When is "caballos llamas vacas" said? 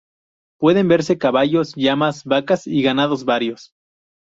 1.19-2.65